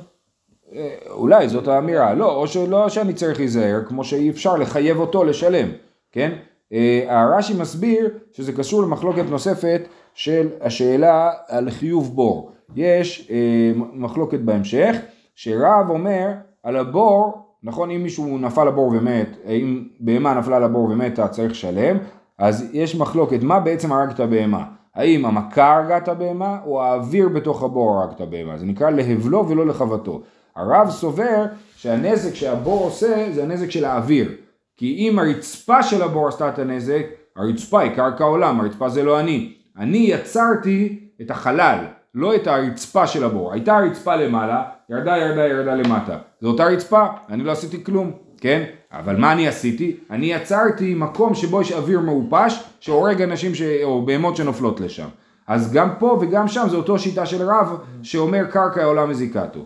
[0.76, 5.24] אה, אולי זאת האמירה, לא, או שלא שאני צריך להיזהר, כמו שאי אפשר לחייב אותו
[5.24, 5.68] לשלם,
[6.12, 6.32] כן?
[6.74, 9.82] אה, הרש"י מסביר שזה קשור למחלוקת נוספת
[10.14, 12.52] של השאלה על חיוב בור.
[12.76, 14.96] יש אה, מחלוקת בהמשך,
[15.36, 16.28] שרב אומר
[16.64, 21.98] על הבור, נכון אם מישהו נפל לבור ומת, אם בהמה נפלה לבור ומתה צריך לשלם,
[22.38, 24.63] אז יש מחלוקת מה בעצם הרג את הבהמה.
[24.95, 28.58] האם המכה הרגה את הבהמה או האוויר בתוך הבור הרג את הבהמה.
[28.58, 30.22] זה נקרא להבלו ולא לחבטו.
[30.56, 31.45] הרב סובר
[31.76, 34.32] שהנזק שהבור עושה זה הנזק של האוויר.
[34.78, 39.19] כי אם הרצפה של הבור עשתה את הנזק, הרצפה היא קרקע עולם, הרצפה זה לא
[39.19, 39.54] אני.
[39.78, 43.54] אני יצרתי את החלל, לא את הרצפה של הבור.
[43.54, 46.17] הייתה הרצפה למעלה, ירדה, ירדה, ירדה למטה.
[46.41, 48.63] זו אותה רצפה, אני לא עשיתי כלום, כן?
[48.91, 49.97] אבל מה אני עשיתי?
[50.10, 53.62] אני יצרתי מקום שבו יש אוויר מעופש, שהורג אנשים ש...
[53.84, 55.08] או בהמות שנופלות לשם.
[55.47, 59.65] אז גם פה וגם שם זו אותו שיטה של רב, שאומר קרקע עולם מזיקתו.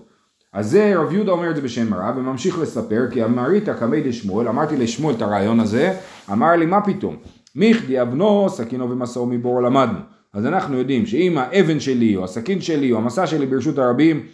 [0.53, 4.47] אז זה רב יהודה אומר את זה בשם הרב וממשיך לספר כי אמרית קמי דשמואל
[4.47, 5.93] אמרתי לשמואל את הרעיון הזה
[6.31, 7.15] אמר לי מה פתאום
[7.55, 9.99] מיכדי אבנו סכינו ומסעו מבור למדנו
[10.33, 14.25] אז אנחנו יודעים שאם האבן שלי או הסכין שלי או המסע שלי ברשות הרבים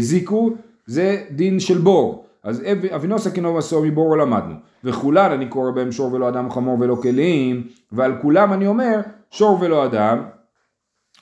[0.00, 0.50] זיקו
[0.86, 5.92] זה דין של בור אז אב- אבינו סכינו ומסעו מבור למדנו וכולן אני קורא בהם
[5.92, 10.22] שור ולא אדם חמור ולא כלים ועל כולם אני אומר שור ולא אדם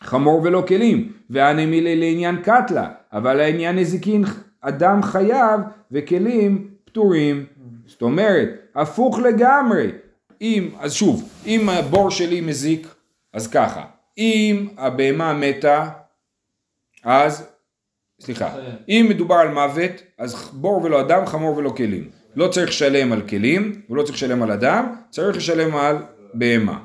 [0.00, 4.24] חמור ולא כלים, והנמילי לעניין קטלה, אבל לעניין נזיקין
[4.60, 5.60] אדם חייב
[5.92, 7.46] וכלים פטורים.
[7.86, 9.90] זאת אומרת, הפוך לגמרי.
[10.40, 12.94] אם, אז שוב, אם הבור שלי מזיק,
[13.32, 13.84] אז ככה,
[14.18, 15.88] אם הבהמה מתה,
[17.04, 17.48] אז,
[18.20, 18.48] סליחה,
[18.88, 22.08] אם מדובר על מוות, אז בור ולא אדם, חמור ולא כלים.
[22.36, 25.96] לא צריך לשלם על כלים, ולא צריך לשלם על אדם, צריך לשלם על
[26.34, 26.78] בהמה.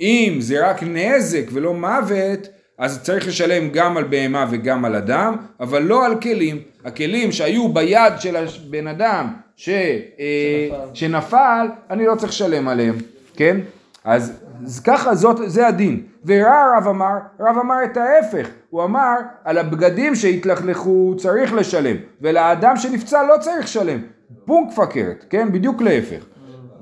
[0.00, 5.36] אם זה רק נזק ולא מוות, אז צריך לשלם גם על בהמה וגם על אדם,
[5.60, 6.62] אבל לא על כלים.
[6.84, 10.94] הכלים שהיו ביד של הבן אדם ש, אה, שנפל.
[10.94, 12.94] שנפל, אני לא צריך לשלם עליהם,
[13.36, 13.56] כן?
[14.04, 14.32] אז,
[14.64, 16.02] אז ככה זאת, זה הדין.
[16.26, 19.14] ורע רב אמר, רב אמר את ההפך, הוא אמר
[19.44, 23.98] על הבגדים שהתלכלכו צריך לשלם, ולאדם שנפצע לא צריך לשלם.
[24.44, 25.52] פונק פקרת, כן?
[25.52, 26.24] בדיוק להפך.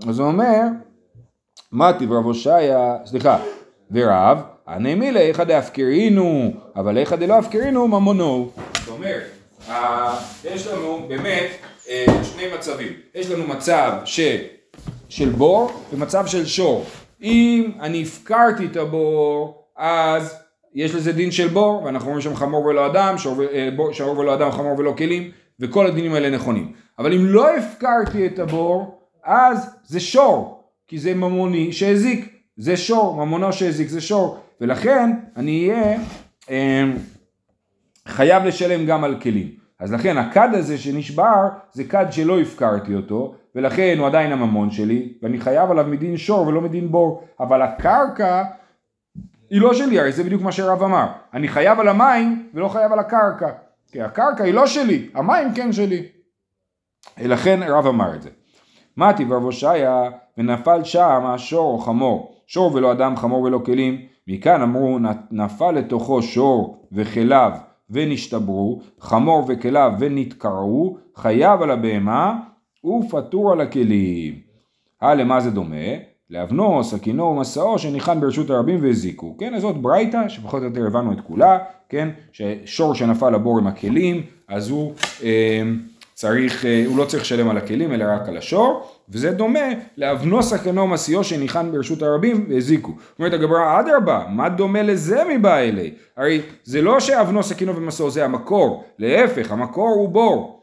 [0.09, 0.61] אז הוא אומר,
[1.73, 3.39] מתי ורב הושעיה, סליחה,
[3.91, 8.51] ורב, הנעמי לאיכא דאפקרינו, אבל איכא דלא אפקרינו ממונו.
[8.75, 9.25] זאת אומרת,
[10.45, 11.51] יש לנו באמת
[11.89, 12.93] אה, שני מצבים.
[13.15, 14.21] יש לנו מצב ש,
[15.09, 16.85] של בור ומצב של שור.
[17.25, 20.35] אם אני הפקרתי את הבור, אז
[20.75, 23.69] יש לזה דין של בור, ואנחנו אומרים שם חמור ולא אדם, שור, ו- אה,
[24.19, 26.73] ולא אדם, חמור ולא כלים, וכל הדינים האלה נכונים.
[26.99, 33.27] אבל אם לא הפקרתי את הבור, אז זה שור, כי זה ממוני שהזיק, זה שור,
[33.27, 35.99] ממונו שהזיק זה שור, ולכן אני אהיה
[36.51, 36.85] אה,
[38.09, 39.49] חייב לשלם גם על כלים.
[39.79, 45.13] אז לכן הכד הזה שנשבר זה כד שלא הפקרתי אותו ולכן הוא עדיין הממון שלי
[45.23, 48.45] ואני חייב עליו מדין שור ולא מדין בור אבל הקרקע
[49.51, 51.07] היא לא שלי הרי זה בדיוק מה שרב אמר.
[51.35, 53.49] אני חייב על המים ולא חייב על הקרקע
[53.93, 56.03] כי הקרקע היא לא שלי המים כן שלי.
[57.23, 58.31] לכן רב אמר את זה.
[58.97, 60.03] מתי ורב הושעיה
[60.39, 62.35] ונפל שם השור או חמור.
[62.47, 64.01] שור ולא אדם חמור ולא כלים.
[64.29, 67.53] מכאן אמרו "נ- נפל לתוכו שור וכליו
[67.91, 72.41] ונשתברו חמור וכליו ונתקרעו חייב על הבהמה
[72.85, 74.35] ופטור על הכלים.
[75.03, 75.77] אה למה זה דומה?
[76.31, 79.37] לאבנו, סכינו ומסעו שניחן ברשות הרבים והזיקו.
[79.39, 83.67] כן, אז זאת ברייתא שפחות או יותר הבנו את כולה, כן, ששור שנפל לבור עם
[83.67, 84.93] הכלים, אז הוא
[85.23, 85.63] אה,
[86.15, 90.43] צריך, אה, הוא לא צריך לשלם על הכלים אלא רק על השור, וזה דומה לאבנו
[90.43, 92.93] סכינו ומסעו שניחן ברשות הרבים והזיקו.
[93.19, 95.95] אומרת הגמרא, אדרבה, מה דומה לזה מבא אלי?
[96.17, 100.61] הרי זה לא שאבנו סכינו ומסעו זה המקור, להפך, המקור הוא בור.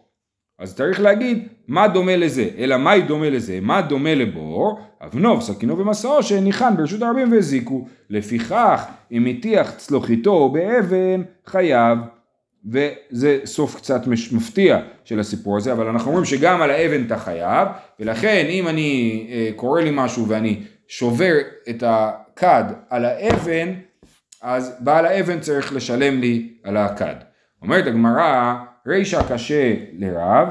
[0.59, 5.77] אז צריך להגיד מה דומה לזה, אלא מהי דומה לזה, מה דומה לבור, אבנו, סכינו
[5.77, 11.97] ומסעו שהניחן ברשות הרבים והזיקו, לפיכך אם הטיח צלוחיתו באבן חייב,
[12.65, 17.67] וזה סוף קצת מפתיע של הסיפור הזה, אבל אנחנו אומרים שגם על האבן אתה חייב,
[17.99, 21.33] ולכן אם אני, אה, קורה לי משהו ואני שובר
[21.69, 23.73] את הכד על האבן,
[24.41, 27.15] אז בעל האבן צריך לשלם לי על הכד.
[27.61, 28.55] אומרת הגמרא,
[28.87, 30.47] רישא קשה לרב,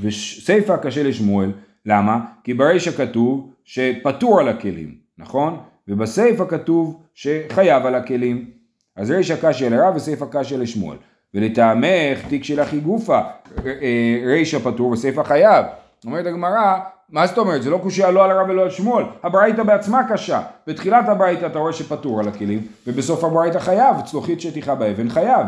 [0.00, 1.52] וסיפא קשה לשמואל,
[1.86, 2.24] למה?
[2.44, 5.58] כי ברישא כתוב שפטור על הכלים, נכון?
[5.88, 8.50] ובסיפא כתוב שחייב על הכלים.
[8.96, 10.96] אז רישא קשה לרב וסיפא קשה לשמואל.
[11.34, 13.20] ולטעמך תיק שלך היא גופה,
[13.66, 15.66] אה, רישא פטור וסיפא חייב.
[16.06, 16.78] אומרת הגמרא,
[17.08, 17.62] מה זאת אומרת?
[17.62, 20.42] זה לא קושייה לא על הרב ולא על שמואל, הברייתא בעצמה קשה.
[20.66, 25.46] בתחילת הברייתא אתה רואה שפטור על הכלים, ובסוף הברייתא חייב, צלוחית שטיחה באבן חייב.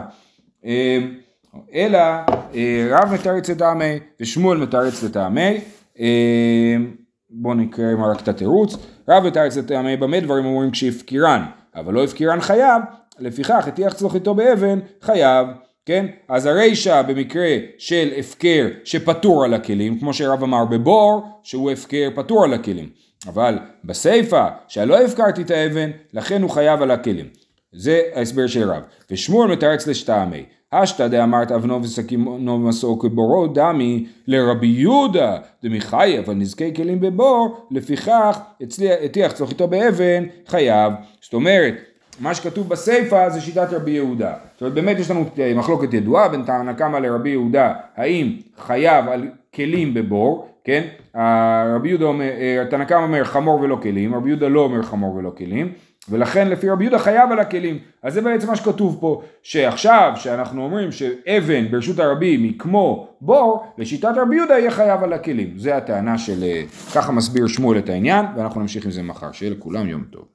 [0.64, 0.98] אה,
[1.74, 2.24] אלא אה,
[2.90, 5.60] רב מתרץ לטעמי ושמואל מתרץ לטעמי.
[6.00, 6.76] אה,
[7.30, 8.76] בואו נקרא רק את התירוץ.
[9.08, 12.82] רב מתרץ לטעמי במה דברים אומרים כשהפקירן, אבל לא הפקירן חייב,
[13.18, 15.46] לפיכך הטיח צלוחיתו באבן חייב.
[15.86, 16.06] כן?
[16.28, 22.44] אז הרישא במקרה של הפקר שפטור על הכלים, כמו שרב אמר בבור, שהוא הפקר פטור
[22.44, 22.88] על הכלים.
[23.26, 27.26] אבל בסיפא, שלא הפקרתי את האבן, לכן הוא חייב על הכלים.
[27.72, 28.82] זה ההסבר של רב.
[29.10, 30.44] ושמואל מתרץ לשטעמי.
[30.70, 38.40] אשתא דאמרת אבנו וסכינו מסור כבורו דמי לרבי יהודה דמחייב על נזקי כלים בבור לפיכך
[38.60, 41.74] הצליח- הטיח צלוחיתו באבן חייב זאת אומרת
[42.20, 44.34] מה שכתוב בסיפא זה שיטת רבי יהודה.
[44.52, 49.08] זאת אומרת באמת יש לנו אה, מחלוקת ידועה בין תנא קמא לרבי יהודה האם חייב
[49.08, 50.82] על כלים בבור כן?
[51.74, 55.14] רבי יהודה אומר אה, תנא קמא אומר חמור ולא כלים רבי יהודה לא אומר חמור
[55.14, 55.72] ולא כלים
[56.10, 57.78] ולכן לפי רבי יהודה חייב על הכלים.
[58.02, 63.66] אז זה בעצם מה שכתוב פה, שעכשיו שאנחנו אומרים שאבן ברשות הרבים היא כמו בור,
[63.78, 65.52] לשיטת רבי יהודה יהיה חייב על הכלים.
[65.56, 66.62] זה הטענה של, אה,
[66.94, 69.32] ככה מסביר שמואל את העניין, ואנחנו נמשיך עם זה מחר.
[69.32, 70.28] שיהיה לכולם יום טוב.